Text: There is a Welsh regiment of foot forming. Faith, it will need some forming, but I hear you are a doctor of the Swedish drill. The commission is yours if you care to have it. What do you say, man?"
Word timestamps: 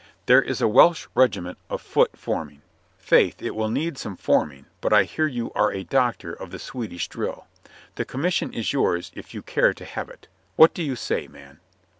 There 0.25 0.41
is 0.41 0.61
a 0.61 0.67
Welsh 0.67 1.05
regiment 1.13 1.59
of 1.69 1.79
foot 1.79 2.17
forming. 2.17 2.63
Faith, 2.97 3.39
it 3.39 3.53
will 3.53 3.69
need 3.69 3.99
some 3.99 4.17
forming, 4.17 4.65
but 4.81 4.91
I 4.91 5.03
hear 5.03 5.27
you 5.27 5.53
are 5.53 5.71
a 5.71 5.83
doctor 5.83 6.33
of 6.33 6.49
the 6.49 6.57
Swedish 6.57 7.07
drill. 7.07 7.45
The 7.93 8.05
commission 8.05 8.51
is 8.51 8.73
yours 8.73 9.11
if 9.13 9.35
you 9.35 9.43
care 9.43 9.75
to 9.75 9.85
have 9.85 10.09
it. 10.09 10.27
What 10.55 10.73
do 10.73 10.81
you 10.81 10.95
say, 10.95 11.27
man?" 11.27 11.59